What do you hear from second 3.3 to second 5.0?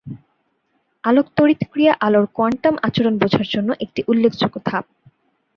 জন্য একটি উল্লেখযোগ্য ধাপ।